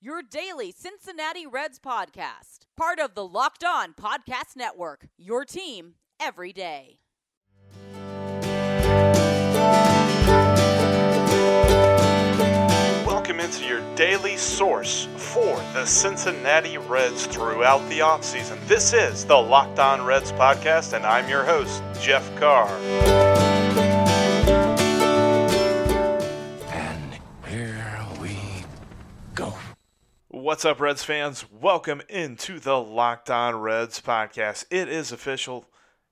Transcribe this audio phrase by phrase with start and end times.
[0.00, 6.52] your daily Cincinnati Reds podcast, part of the Locked On Podcast Network, your team every
[6.52, 7.00] day.
[13.04, 18.64] Welcome into your daily source for the Cincinnati Reds throughout the offseason.
[18.68, 22.68] This is the Locked On Reds podcast, and I'm your host, Jeff Carr.
[30.48, 31.44] What's up, Reds fans?
[31.52, 34.64] Welcome into the Locked On Reds podcast.
[34.70, 35.66] It is official.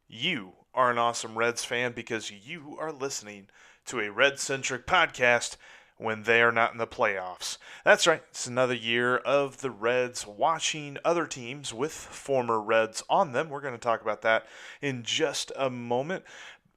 [0.09, 3.47] You are an awesome Reds fan because you are listening
[3.87, 5.56] to a Red centric podcast
[5.97, 7.56] when they are not in the playoffs.
[7.83, 13.33] That's right, it's another year of the Reds watching other teams with former Reds on
[13.33, 13.48] them.
[13.48, 14.45] We're going to talk about that
[14.83, 16.25] in just a moment.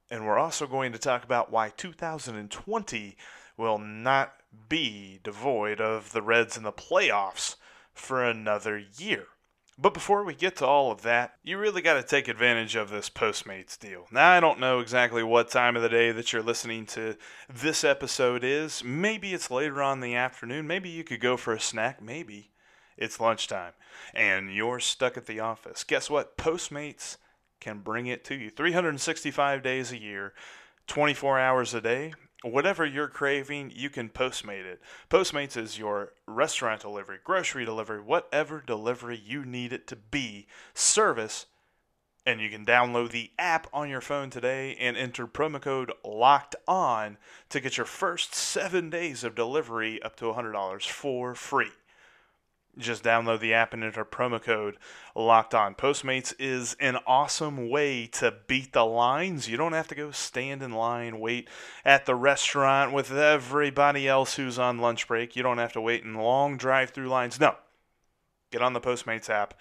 [0.10, 3.17] And we're also going to talk about why 2020
[3.58, 7.55] will not be devoid of the Reds in the playoffs
[7.93, 9.26] for another year.
[9.77, 12.89] But before we get to all of that, you really got to take advantage of
[12.89, 14.08] this Postmates deal.
[14.11, 17.15] Now, I don't know exactly what time of the day that you're listening to
[17.48, 18.83] this episode is.
[18.83, 20.67] Maybe it's later on in the afternoon.
[20.67, 22.02] Maybe you could go for a snack.
[22.02, 22.52] Maybe
[22.98, 23.71] it's lunchtime
[24.14, 25.83] and you're stuck at the office.
[25.83, 26.38] Guess what?
[26.38, 27.17] Postmates
[27.59, 30.33] can bring it to you 365 days a year,
[30.88, 32.14] 24 hours a day,
[32.44, 34.82] whatever you're craving, you can Postmate it.
[35.10, 41.45] Postmates is your restaurant delivery, grocery delivery, whatever delivery you need it to be, service.
[42.26, 46.55] And you can download the app on your phone today and enter promo code LOCKED
[46.67, 47.17] ON
[47.50, 51.71] to get your first seven days of delivery up to $100 for free.
[52.80, 54.78] Just download the app and enter promo code
[55.14, 55.76] locked on.
[55.76, 59.50] Postmates is an awesome way to beat the lines.
[59.50, 61.50] You don't have to go stand in line, wait
[61.84, 65.36] at the restaurant with everybody else who's on lunch break.
[65.36, 67.39] You don't have to wait in long drive through lines.
[67.39, 67.56] No.
[68.50, 69.54] Get on the Postmates app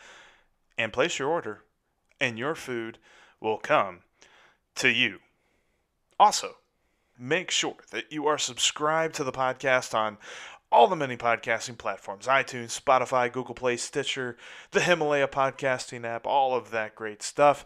[0.79, 1.65] and place your order,
[2.21, 2.99] and your food
[3.41, 4.01] will come
[4.77, 5.19] to you.
[6.21, 6.57] Also,
[7.19, 10.19] make sure that you are subscribed to the podcast on
[10.71, 14.37] all the many podcasting platforms iTunes, Spotify, Google Play, Stitcher,
[14.71, 17.65] the Himalaya podcasting app, all of that great stuff.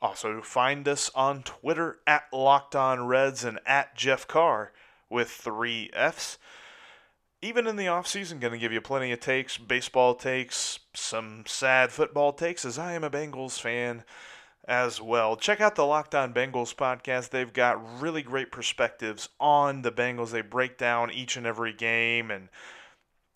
[0.00, 4.72] Also, find us on Twitter at Locked On Reds and at Jeff Carr
[5.10, 6.38] with three F's.
[7.40, 11.92] Even in the offseason, going to give you plenty of takes, baseball takes, some sad
[11.92, 14.04] football takes, as I am a Bengals fan
[14.68, 15.34] as well.
[15.34, 17.30] Check out the Locked On Bengals podcast.
[17.30, 20.30] They've got really great perspectives on the Bengals.
[20.30, 22.50] They break down each and every game and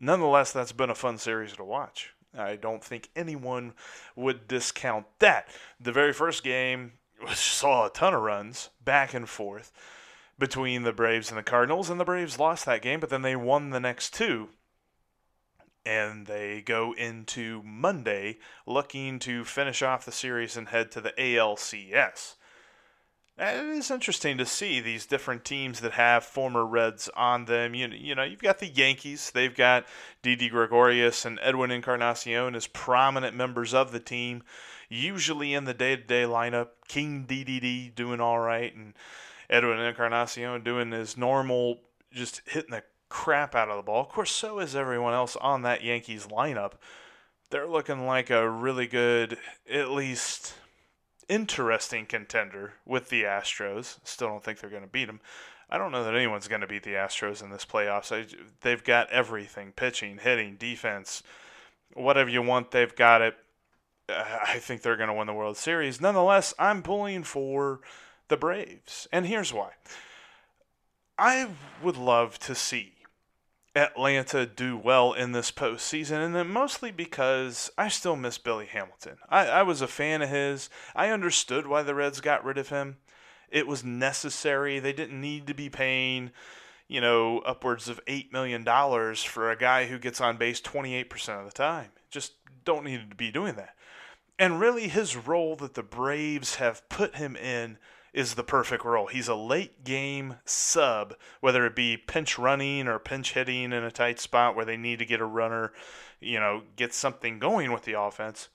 [0.00, 2.12] Nonetheless, that's been a fun series to watch.
[2.36, 3.74] I don't think anyone
[4.16, 5.48] would discount that.
[5.80, 6.92] The very first game
[7.34, 9.72] saw a ton of runs back and forth
[10.38, 13.36] between the Braves and the Cardinals, and the Braves lost that game, but then they
[13.36, 14.48] won the next two
[15.86, 21.12] and they go into Monday looking to finish off the series and head to the
[21.18, 22.36] ALCS.
[23.36, 27.74] And it is interesting to see these different teams that have former Reds on them.
[27.74, 29.32] You, you know, you've got the Yankees.
[29.32, 29.86] They've got
[30.22, 34.44] Didi Gregorius and Edwin Encarnacion as prominent members of the team,
[34.88, 36.68] usually in the day-to-day lineup.
[36.86, 38.94] King DDD doing all right, and
[39.50, 41.80] Edwin Encarnacion doing his normal,
[42.12, 44.02] just hitting the crap out of the ball.
[44.02, 46.74] Of course, so is everyone else on that Yankees lineup.
[47.50, 49.38] They're looking like a really good,
[49.68, 50.54] at least
[51.28, 53.98] interesting contender with the Astros.
[54.04, 55.20] Still don't think they're going to beat them.
[55.70, 58.36] I don't know that anyone's going to beat the Astros in this playoffs.
[58.60, 61.22] they've got everything pitching, hitting, defense,
[61.94, 63.36] whatever you want, they've got it.
[64.08, 66.00] I think they're going to win the World Series.
[66.00, 67.80] Nonetheless, I'm pulling for
[68.28, 69.08] the Braves.
[69.10, 69.70] And here's why
[71.18, 71.48] I
[71.82, 72.93] would love to see
[73.74, 79.18] Atlanta do well in this postseason, and then mostly because I still miss Billy Hamilton.
[79.28, 80.70] I, I was a fan of his.
[80.94, 82.98] I understood why the Reds got rid of him.
[83.50, 84.78] It was necessary.
[84.78, 86.30] They didn't need to be paying,
[86.86, 88.64] you know, upwards of $8 million
[89.16, 91.90] for a guy who gets on base 28% of the time.
[92.10, 92.34] Just
[92.64, 93.74] don't need to be doing that.
[94.38, 97.78] And really, his role that the Braves have put him in
[98.14, 99.08] is the perfect role.
[99.08, 103.90] He's a late game sub, whether it be pinch running or pinch hitting in a
[103.90, 105.72] tight spot where they need to get a runner,
[106.20, 108.48] you know, get something going with the offense.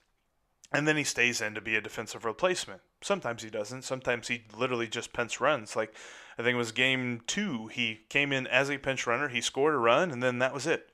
[0.72, 2.80] And then he stays in to be a defensive replacement.
[3.02, 3.82] Sometimes he doesn't.
[3.82, 5.76] Sometimes he literally just pinch runs.
[5.76, 5.94] Like
[6.38, 9.74] I think it was game two, he came in as a pinch runner, he scored
[9.74, 10.88] a run, and then that was it.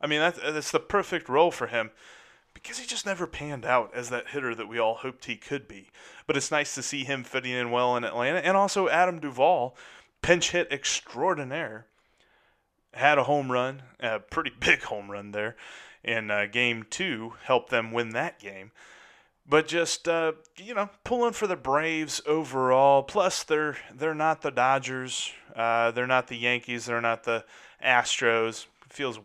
[0.00, 1.90] I mean, that's, that's the perfect role for him
[2.62, 5.68] because he just never panned out as that hitter that we all hoped he could
[5.68, 5.90] be.
[6.26, 8.38] But it's nice to see him fitting in well in Atlanta.
[8.38, 9.76] And also Adam Duvall,
[10.22, 11.86] pinch hit extraordinaire,
[12.94, 15.56] had a home run, a pretty big home run there
[16.02, 18.72] in uh, game two, helped them win that game.
[19.48, 23.02] But just uh, you know, pulling for the Braves overall.
[23.02, 27.44] Plus, they're they're not the Dodgers, uh, they're not the Yankees, they're not the
[27.82, 28.66] Astros.
[28.84, 29.18] It feels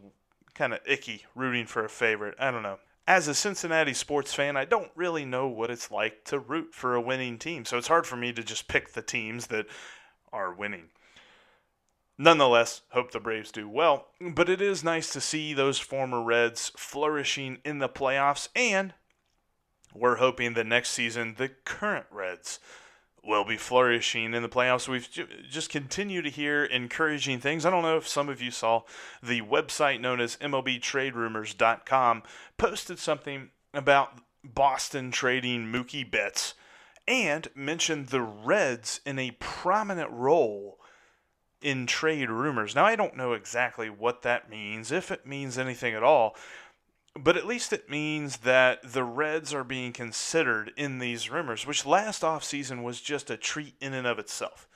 [0.53, 2.35] kind of icky rooting for a favorite.
[2.39, 2.77] I don't know
[3.07, 6.95] as a Cincinnati sports fan, I don't really know what it's like to root for
[6.95, 7.65] a winning team.
[7.65, 9.65] So it's hard for me to just pick the teams that
[10.31, 10.89] are winning.
[12.17, 16.71] Nonetheless, hope the Braves do well, but it is nice to see those former Reds
[16.77, 18.93] flourishing in the playoffs, and
[19.93, 22.59] we're hoping that next season the current Reds
[23.23, 24.87] will be flourishing in the playoffs.
[24.87, 25.09] We've
[25.49, 27.65] just continued to hear encouraging things.
[27.65, 28.83] I don't know if some of you saw
[29.21, 32.23] the website known as MLBTradeRumors.com
[32.57, 36.53] posted something about Boston trading Mookie Betts
[37.07, 40.79] and mentioned the Reds in a prominent role
[41.61, 42.75] in trade rumors.
[42.75, 46.35] Now, I don't know exactly what that means, if it means anything at all,
[47.15, 51.85] but at least it means that the Reds are being considered in these rumors, which
[51.85, 54.67] last offseason was just a treat in and of itself.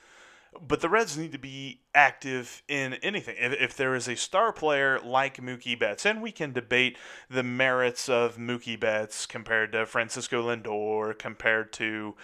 [0.60, 3.36] But the Reds need to be active in anything.
[3.38, 6.96] If, if there is a star player like Mookie Betts, and we can debate
[7.28, 12.14] the merits of Mookie Betts compared to Francisco Lindor, compared to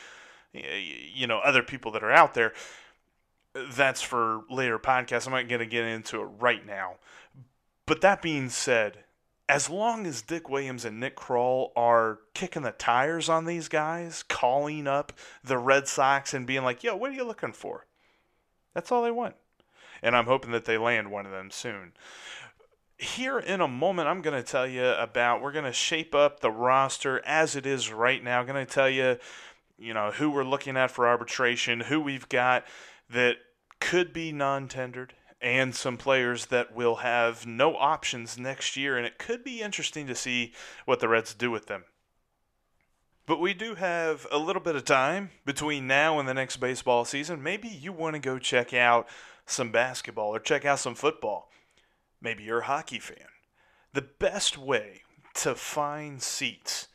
[0.52, 2.52] you know other people that are out there.
[3.54, 5.26] That's for later podcasts.
[5.26, 6.96] I'm not going to get into it right now.
[7.86, 9.03] But that being said,
[9.48, 14.22] as long as Dick Williams and Nick Krall are kicking the tires on these guys,
[14.22, 17.86] calling up the Red Sox and being like, yo, what are you looking for?
[18.74, 19.34] That's all they want.
[20.02, 21.92] And I'm hoping that they land one of them soon.
[22.96, 26.40] Here in a moment, I'm going to tell you about, we're going to shape up
[26.40, 28.40] the roster as it is right now.
[28.40, 29.18] I'm going to tell you,
[29.78, 32.64] you know, who we're looking at for arbitration, who we've got
[33.10, 33.36] that
[33.80, 35.12] could be non tendered
[35.44, 40.06] and some players that will have no options next year, and it could be interesting
[40.06, 40.54] to see
[40.86, 41.84] what the Reds do with them.
[43.26, 47.04] But we do have a little bit of time between now and the next baseball
[47.04, 47.42] season.
[47.42, 49.06] Maybe you want to go check out
[49.44, 51.50] some basketball or check out some football.
[52.22, 53.28] Maybe you're a hockey fan.
[53.92, 55.02] The best way
[55.34, 56.88] to find seats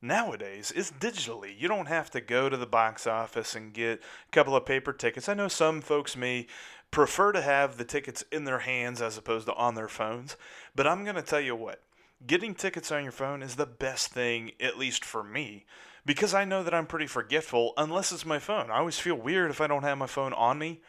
[0.00, 1.52] nowadays is digitally.
[1.58, 4.92] You don't have to go to the box office and get a couple of paper
[4.92, 5.28] tickets.
[5.28, 6.46] I know some folks may
[6.90, 10.36] prefer to have the tickets in their hands as opposed to on their phones.
[10.74, 11.82] But I'm going to tell you what,
[12.26, 15.66] getting tickets on your phone is the best thing, at least for me,
[16.04, 18.70] because I know that I'm pretty forgetful unless it's my phone.
[18.70, 20.80] I always feel weird if I don't have my phone on me.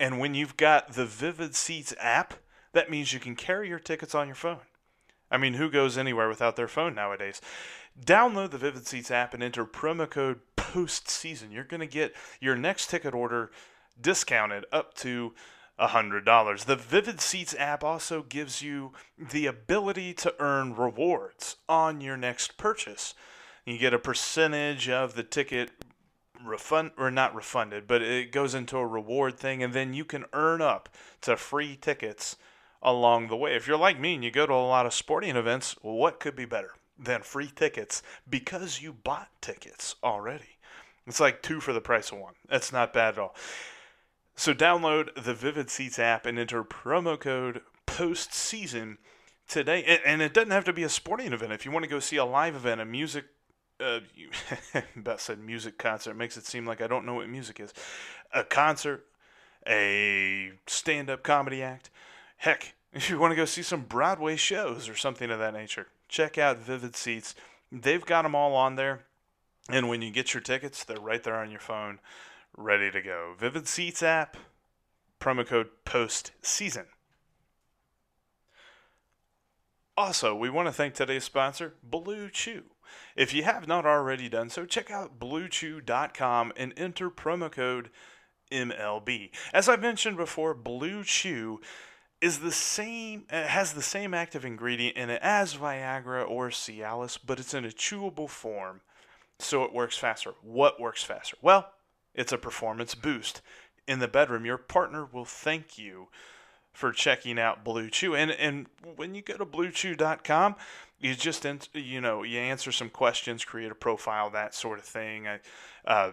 [0.00, 2.34] And when you've got the Vivid Seats app,
[2.72, 4.58] that means you can carry your tickets on your phone.
[5.30, 7.40] I mean, who goes anywhere without their phone nowadays?
[8.04, 11.52] Download the Vivid Seats app and enter promo code postseason.
[11.52, 13.50] You're going to get your next ticket order
[14.00, 15.34] discounted up to
[15.78, 16.64] $100.
[16.64, 22.56] The Vivid Seats app also gives you the ability to earn rewards on your next
[22.56, 23.14] purchase.
[23.64, 25.70] You get a percentage of the ticket
[26.44, 30.26] refund or not refunded, but it goes into a reward thing and then you can
[30.32, 30.88] earn up
[31.22, 32.36] to free tickets
[32.82, 33.56] along the way.
[33.56, 36.36] If you're like me and you go to a lot of sporting events, what could
[36.36, 40.58] be better than free tickets because you bought tickets already?
[41.06, 42.34] It's like two for the price of one.
[42.48, 43.34] That's not bad at all.
[44.36, 48.96] So download the Vivid Seats app and enter promo code postseason
[49.48, 50.00] today.
[50.04, 51.52] And, it doesn't have to be a sporting event.
[51.52, 53.26] If you want to go see a live event, a music
[53.80, 54.00] uh,
[54.96, 56.12] Beth said music concert.
[56.12, 57.72] It makes it seem like I don't know what music is.
[58.32, 59.06] A concert,
[59.66, 61.90] a stand up comedy act.
[62.38, 65.88] Heck, if you want to go see some Broadway shows or something of that nature,
[66.08, 67.34] check out Vivid Seats.
[67.70, 69.04] They've got them all on there.
[69.70, 71.98] And when you get your tickets, they're right there on your phone,
[72.56, 73.34] ready to go.
[73.38, 74.36] Vivid Seats app,
[75.20, 76.86] promo code post season.
[79.96, 82.64] Also, we want to thank today's sponsor, Blue Chew.
[83.16, 87.90] If you have not already done so, check out bluechew.com and enter promo code
[88.50, 89.30] MLB.
[89.52, 91.60] As I mentioned before, Blue Chew
[92.20, 97.18] is the same uh, has the same active ingredient in it as Viagra or Cialis,
[97.24, 98.80] but it's in a chewable form,
[99.38, 100.32] so it works faster.
[100.42, 101.36] What works faster?
[101.42, 101.70] Well,
[102.14, 103.40] it's a performance boost.
[103.86, 106.08] In the bedroom, your partner will thank you
[106.72, 108.14] for checking out Blue Chew.
[108.14, 108.66] And and
[108.96, 110.56] when you go to bluechew.com,
[110.98, 115.26] you just you know you answer some questions, create a profile, that sort of thing.
[115.84, 116.12] Uh,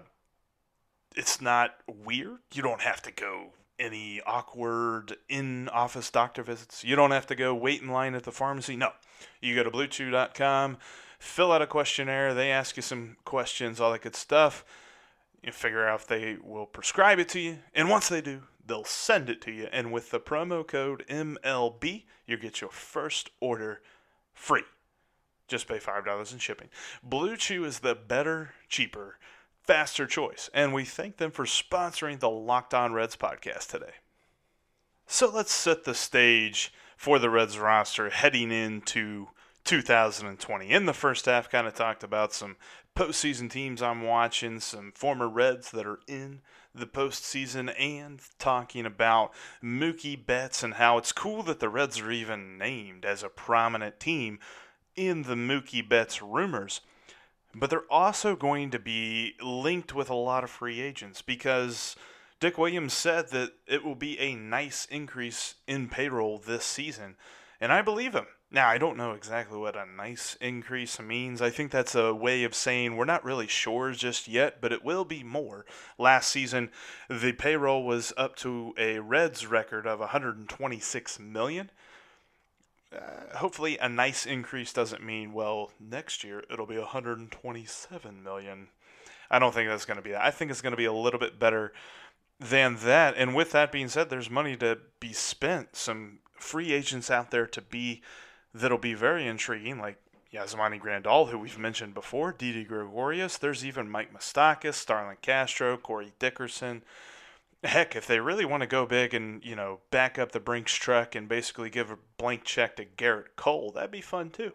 [1.15, 2.39] it's not weird.
[2.53, 6.83] You don't have to go any awkward in office doctor visits.
[6.83, 8.75] You don't have to go wait in line at the pharmacy.
[8.75, 8.91] No.
[9.41, 10.77] You go to bluechew.com,
[11.19, 14.63] fill out a questionnaire, they ask you some questions, all that good stuff.
[15.43, 17.59] You figure out if they will prescribe it to you.
[17.73, 19.67] And once they do, they'll send it to you.
[19.71, 23.81] And with the promo code MLB, you get your first order
[24.33, 24.63] free.
[25.47, 26.69] Just pay $5 in shipping.
[27.03, 29.17] Blue Chew is the better, cheaper
[29.63, 30.49] faster choice.
[30.53, 33.93] And we thank them for sponsoring the Locked On Reds podcast today.
[35.05, 39.27] So let's set the stage for the Reds roster heading into
[39.63, 40.69] 2020.
[40.69, 42.57] In the first half, kind of talked about some
[42.95, 46.41] postseason teams I'm watching, some former Reds that are in
[46.73, 49.33] the postseason, and talking about
[49.63, 53.99] Mookie Betts and how it's cool that the Reds are even named as a prominent
[53.99, 54.39] team
[54.95, 56.81] in the Mookie Betts rumors
[57.53, 61.95] but they're also going to be linked with a lot of free agents because
[62.39, 67.15] Dick Williams said that it will be a nice increase in payroll this season,
[67.59, 68.27] and I believe him.
[68.53, 71.41] Now, I don't know exactly what a nice increase means.
[71.41, 74.83] I think that's a way of saying we're not really sure just yet, but it
[74.83, 75.65] will be more.
[75.97, 76.69] Last season,
[77.09, 81.71] the payroll was up to a Reds record of 126 million
[82.93, 88.67] uh, hopefully a nice increase doesn't mean well next year it'll be 127 million.
[89.29, 90.23] I don't think that's going to be that.
[90.23, 91.71] I think it's going to be a little bit better
[92.39, 93.13] than that.
[93.15, 95.77] And with that being said, there's money to be spent.
[95.77, 98.01] Some free agents out there to be
[98.53, 99.97] that'll be very intriguing, like
[100.33, 103.37] Yasmani Grandal, who we've mentioned before, Didi Gregorius.
[103.37, 106.83] There's even Mike Moustakas, Starlin Castro, Corey Dickerson
[107.63, 110.73] heck, if they really want to go big and you know back up the Brinks
[110.73, 114.53] truck and basically give a blank check to Gerrit Cole, that'd be fun too.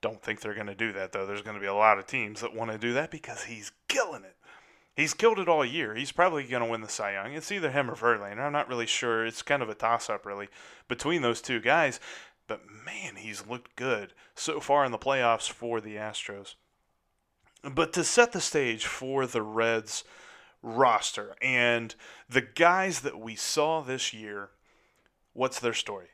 [0.00, 1.26] Don't think they're going to do that though.
[1.26, 3.72] There's going to be a lot of teams that want to do that because he's
[3.88, 4.36] killing it.
[4.96, 5.94] He's killed it all year.
[5.94, 7.32] He's probably going to win the Cy Young.
[7.32, 8.40] It's either him or Verlander.
[8.40, 9.24] I'm not really sure.
[9.24, 10.48] It's kind of a toss-up really
[10.88, 12.00] between those two guys.
[12.50, 16.56] But man, he's looked good so far in the playoffs for the Astros.
[17.62, 20.02] But to set the stage for the Reds
[20.60, 21.36] roster.
[21.40, 21.94] And
[22.28, 24.50] the guys that we saw this year,
[25.32, 26.08] what's their story?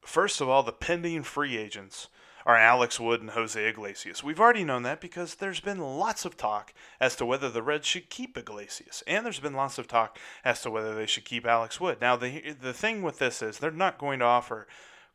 [0.00, 2.08] First of all, the pending free agents
[2.46, 4.24] are Alex Wood and Jose Iglesias.
[4.24, 7.86] We've already known that because there's been lots of talk as to whether the Reds
[7.86, 11.46] should keep Iglesias, and there's been lots of talk as to whether they should keep
[11.46, 12.00] Alex Wood.
[12.00, 14.66] Now, the the thing with this is they're not going to offer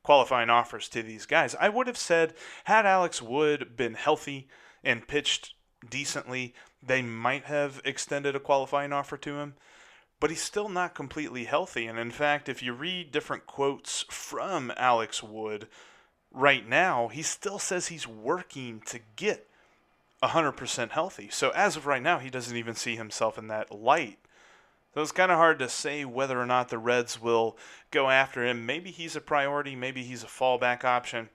[0.03, 1.55] qualifying offers to these guys.
[1.59, 2.33] I would have said
[2.65, 4.47] had Alex Wood been healthy
[4.83, 5.53] and pitched
[5.87, 9.55] decently, they might have extended a qualifying offer to him,
[10.19, 11.87] but he's still not completely healthy.
[11.87, 15.67] And in fact, if you read different quotes from Alex Wood,
[16.31, 19.47] right now, he still says he's working to get
[20.23, 21.29] 100% healthy.
[21.29, 24.19] So as of right now, he doesn't even see himself in that light.
[24.93, 27.57] So it's kind of hard to say whether or not the Reds will
[27.91, 28.65] go after him.
[28.65, 31.29] Maybe he's a priority, maybe he's a fallback option.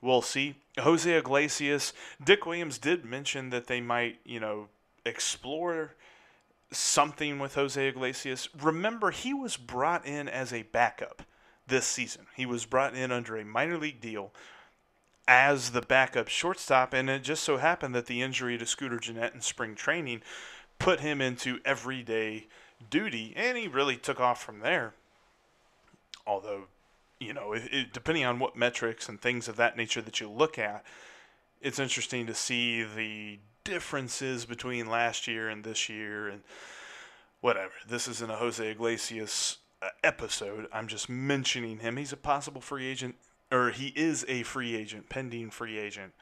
[0.00, 0.56] We'll see.
[0.78, 4.68] Jose Iglesias, Dick Williams did mention that they might, you know,
[5.04, 5.94] explore
[6.70, 8.48] something with Jose Iglesias.
[8.60, 11.22] Remember, he was brought in as a backup
[11.66, 12.26] this season.
[12.36, 14.32] He was brought in under a minor league deal
[15.26, 19.34] as the backup shortstop, and it just so happened that the injury to Scooter Gennett
[19.34, 20.22] in spring training
[20.78, 22.46] put him into everyday
[22.90, 24.94] duty, and he really took off from there.
[26.26, 26.64] Although,
[27.18, 30.28] you know, it, it, depending on what metrics and things of that nature that you
[30.28, 30.84] look at,
[31.60, 36.42] it's interesting to see the differences between last year and this year and
[37.40, 37.72] whatever.
[37.86, 40.66] This isn't a Jose Iglesias uh, episode.
[40.72, 41.96] I'm just mentioning him.
[41.96, 43.16] He's a possible free agent,
[43.50, 46.12] or he is a free agent, pending free agent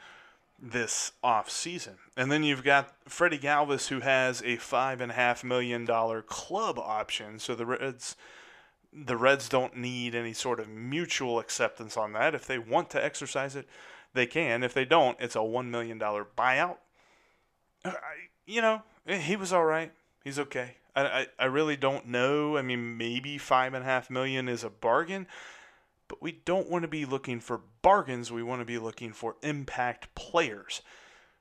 [0.60, 1.94] this off season.
[2.16, 6.22] And then you've got Freddie Galvis, who has a five and a half million dollar
[6.22, 7.38] club option.
[7.38, 8.16] So the Reds,
[8.92, 12.34] the Reds don't need any sort of mutual acceptance on that.
[12.34, 13.68] If they want to exercise it,
[14.14, 14.62] they can.
[14.62, 16.78] If they don't, it's a one million dollar buyout.
[17.84, 19.92] Uh, I, you know, eh, he was all right.
[20.24, 20.76] He's okay.
[20.94, 22.56] I, I, I really don't know.
[22.56, 25.26] I mean, maybe five and a half million is a bargain
[26.08, 28.30] but we don't want to be looking for bargains.
[28.32, 30.82] We want to be looking for impact players.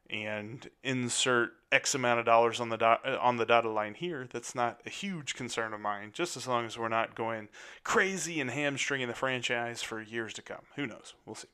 [0.08, 4.28] And insert X amount of dollars on the dot, uh, on the dotted line here.
[4.32, 6.12] That's not a huge concern of mine.
[6.14, 7.50] Just as long as we're not going
[7.84, 10.62] crazy and hamstringing the franchise for years to come.
[10.76, 11.16] Who knows?
[11.26, 11.48] We'll see.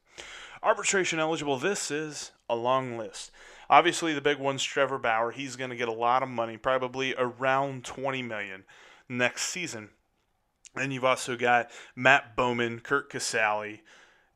[0.62, 1.58] Arbitration eligible.
[1.58, 3.32] This is a long list.
[3.70, 5.32] Obviously, the big one's Trevor Bauer.
[5.32, 8.66] He's going to get a lot of money, probably around 20 million
[9.08, 9.90] next season.
[10.76, 13.80] And you've also got Matt Bowman, Curt Casali.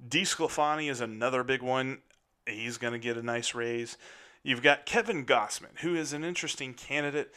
[0.08, 2.00] DeSclafani is another big one.
[2.46, 3.98] He's going to get a nice raise.
[4.44, 7.34] You've got Kevin Gausman, who is an interesting candidate.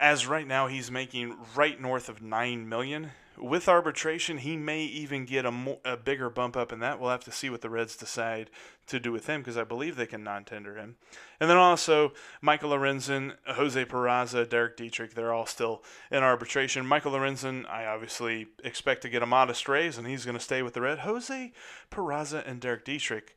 [0.00, 3.12] As right now, he's making right north of nine million.
[3.36, 7.00] With arbitration, he may even get a, mo- a bigger bump up in that.
[7.00, 8.50] We'll have to see what the Reds decide
[8.86, 10.96] to do with him because I believe they can non-tender him.
[11.40, 16.86] And then also Michael Lorenzen, Jose Peraza, Derek Dietrich, they're all still in arbitration.
[16.86, 20.62] Michael Lorenzen, I obviously expect to get a modest raise, and he's going to stay
[20.62, 21.00] with the Red.
[21.00, 21.52] Jose
[21.90, 23.36] Peraza and Derek Dietrich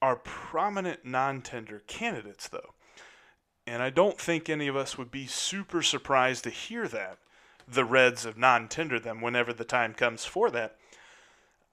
[0.00, 2.74] are prominent non-tender candidates, though.
[3.66, 7.18] And I don't think any of us would be super surprised to hear that
[7.70, 10.76] the Reds have non-tendered them whenever the time comes for that.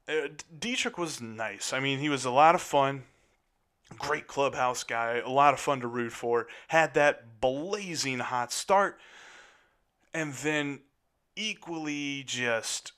[0.08, 1.74] Uh, Dietrich was nice.
[1.74, 3.04] I mean, he was a lot of fun.
[3.98, 6.48] Great clubhouse guy, a lot of fun to root for.
[6.70, 9.00] Had that blazing hot start,
[10.14, 10.82] and then
[11.36, 12.92] equally just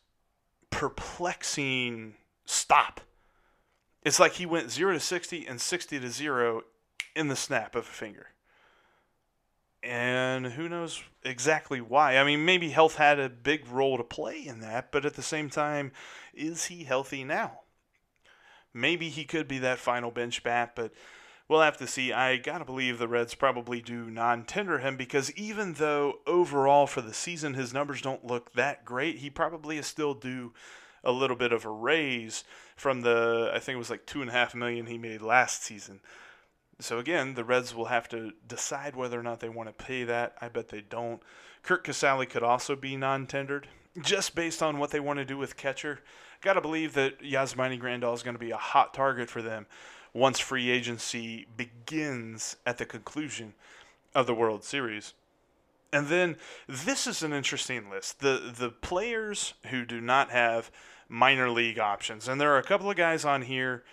[0.71, 3.01] perplexing stop.
[4.03, 6.63] It's like he went 0 to 60 and 60 to 0
[7.15, 8.27] in the snap of a finger
[9.83, 12.17] and who knows exactly why.
[12.17, 15.21] I mean, maybe health had a big role to play in that, but at the
[15.21, 15.91] same time,
[16.33, 17.61] is he healthy now?
[18.73, 20.93] Maybe he could be that final bench bat, but
[21.47, 22.13] we'll have to see.
[22.13, 27.01] I gotta believe the Reds probably do non tender him because even though overall for
[27.01, 30.53] the season his numbers don't look that great, he probably is still due
[31.03, 32.43] a little bit of a raise
[32.75, 35.63] from the I think it was like two and a half million he made last
[35.63, 36.01] season.
[36.79, 40.05] So again, the Reds will have to decide whether or not they want to pay
[40.05, 40.35] that.
[40.41, 41.21] I bet they don't.
[41.61, 43.67] Curt Casali could also be non-tendered,
[44.01, 45.99] just based on what they want to do with catcher.
[46.41, 49.65] Got to believe that Yasmani Grandal is going to be a hot target for them
[50.13, 53.53] once free agency begins at the conclusion
[54.15, 55.13] of the World Series.
[55.91, 56.37] And then
[56.67, 58.19] this is an interesting list.
[58.19, 60.71] The the players who do not have
[61.09, 62.27] minor league options.
[62.27, 63.83] And there are a couple of guys on here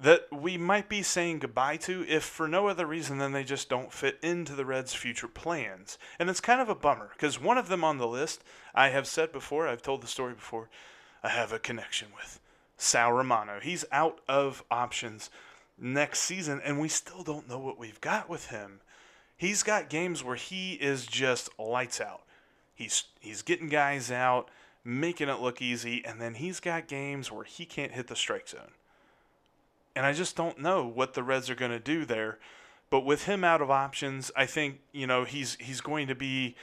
[0.00, 3.68] that we might be saying goodbye to if for no other reason than they just
[3.68, 5.98] don't fit into the Reds' future plans.
[6.18, 8.42] And it's kind of a bummer because one of them on the list,
[8.74, 10.68] I have said before, I've told the story before,
[11.22, 12.40] I have a connection with
[12.76, 13.60] Sal Romano.
[13.62, 15.30] He's out of options
[15.78, 18.80] next season, and we still don't know what we've got with him.
[19.36, 22.22] He's got games where he is just lights out.
[22.74, 24.50] He's he's getting guys out,
[24.84, 28.48] making it look easy, and then he's got games where he can't hit the strike
[28.48, 28.72] zone
[29.94, 32.38] and I just don't know what the Reds are going to do there.
[32.90, 36.56] But with him out of options, I think you know he's he's going to be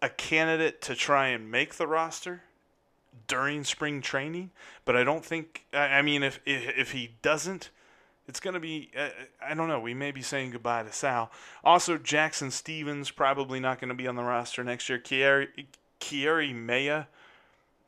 [0.00, 2.42] a candidate to try and make the roster
[3.26, 4.50] during spring training.
[4.84, 5.64] But I don't think.
[5.72, 7.70] I mean, if if, if he doesn't,
[8.28, 8.90] it's going to be.
[8.96, 9.08] Uh,
[9.44, 9.80] I don't know.
[9.80, 11.32] We may be saying goodbye to Sal.
[11.64, 15.00] Also, Jackson Stephens probably not going to be on the roster next year.
[15.00, 15.48] Keury,
[16.00, 17.08] Keury Mella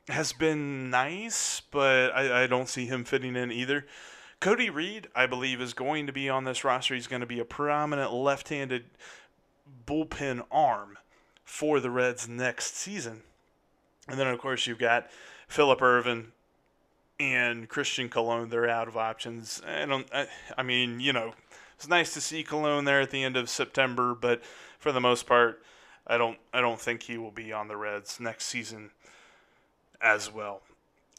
[0.09, 3.85] has been nice, but I, I don't see him fitting in either.
[4.43, 6.93] Cody Reed, I believe, is going to be on this roster.
[6.93, 8.83] He's going to be a prominent left handed
[9.87, 10.97] bullpen arm
[11.45, 13.21] for the Reds next season.
[14.09, 15.07] And then, of course, you've got
[15.47, 16.33] Phillip Ervin
[17.21, 18.49] and Christian Colon.
[18.49, 19.61] They're out of options.
[19.65, 19.93] I don't.
[19.93, 20.27] Um, I,
[20.57, 21.35] I mean, you know,
[21.77, 24.43] it's nice to see Colon there at the end of September, but
[24.77, 25.63] for the most part,
[26.05, 26.37] I don't.
[26.51, 28.91] I don't think he will be on the Reds next season
[30.01, 30.63] as well.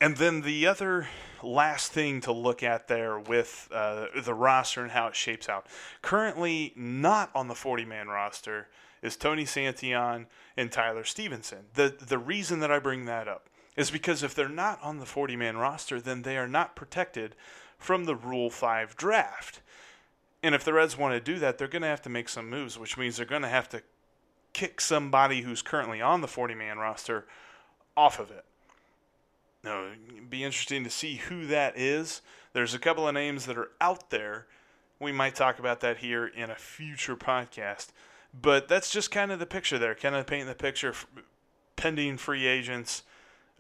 [0.01, 1.09] And then the other
[1.43, 5.67] last thing to look at there with uh, the roster and how it shapes out.
[6.03, 8.69] Currently, not on the 40 man roster
[9.03, 10.27] is Tony Santillan
[10.57, 11.67] and Tyler Stephenson.
[11.75, 15.07] The, the reason that I bring that up is because if they're not on the
[15.07, 17.37] 40 man roster, then they are not protected
[17.79, 19.61] from the Rule 5 draft.
[20.43, 22.49] And if the Reds want to do that, they're going to have to make some
[22.49, 23.83] moves, which means they're going to have to
[24.53, 27.27] kick somebody who's currently on the 40 man roster
[27.97, 28.45] off of it.
[29.65, 32.21] Now, it'd be interesting to see who that is.
[32.53, 34.47] There's a couple of names that are out there.
[35.01, 37.89] We might talk about that here in a future podcast.
[38.39, 39.95] But that's just kind of the picture there.
[39.95, 40.95] Kind of painting the picture
[41.77, 43.05] pending free agents.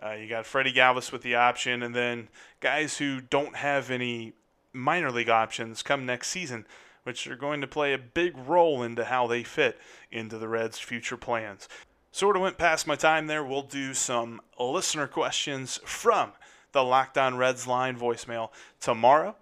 [0.02, 2.28] Uh, you got Freddie Galvis with the option, and then
[2.60, 4.34] guys who don't have any
[4.72, 6.66] minor league options come next season,
[7.04, 9.78] which are going to play a big role into how they fit
[10.10, 11.68] into the Reds' future plans.
[12.14, 13.42] Sort of went past my time there.
[13.42, 16.30] We'll do some listener questions from
[16.70, 19.34] the Locked On Reds line voicemail tomorrow.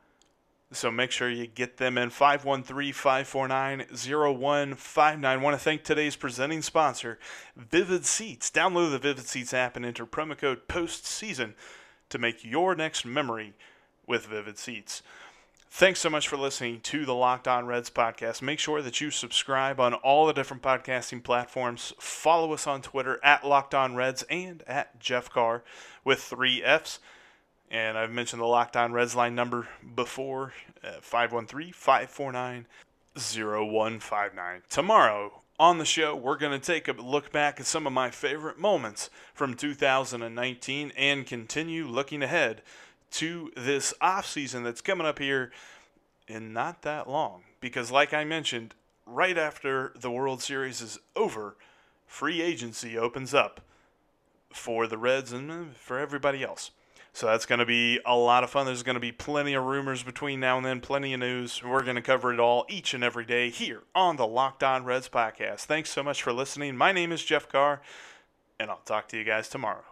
[0.73, 5.43] So make sure you get them in 513 549 0159.
[5.43, 7.19] Want to thank today's presenting sponsor,
[7.55, 8.51] Vivid Seats.
[8.51, 11.53] Download the Vivid Seats app and enter promo code POSTSEASON
[12.09, 13.53] to make your next memory
[14.07, 15.03] with Vivid Seats.
[15.75, 18.43] Thanks so much for listening to the Locked On Reds podcast.
[18.43, 21.95] Make sure that you subscribe on all the different podcasting platforms.
[21.99, 25.65] Follow us on Twitter at Locked On Reds and at Jeff Carr
[26.05, 26.99] with three F's.
[27.71, 30.53] And I've mentioned the Locked On Reds line number before
[30.85, 32.67] uh, 513 549
[33.17, 34.63] 0159.
[34.69, 38.11] Tomorrow on the show, we're going to take a look back at some of my
[38.11, 42.61] favorite moments from 2019 and continue looking ahead
[43.13, 45.53] to this off season that's coming up here
[46.27, 47.43] in not that long.
[47.61, 48.75] Because, like I mentioned,
[49.07, 51.57] right after the World Series is over,
[52.07, 53.61] free agency opens up
[54.53, 56.71] for the Reds and uh, for everybody else.
[57.15, 58.65] So that's going to be a lot of fun.
[58.65, 61.63] There's going to be plenty of rumors between now and then, plenty of news.
[61.63, 64.85] We're going to cover it all each and every day here on the Locked On
[64.85, 65.61] Reds podcast.
[65.61, 66.75] Thanks so much for listening.
[66.75, 67.83] My name is Jeff Carr,
[68.59, 69.92] and I'll talk to you guys tomorrow.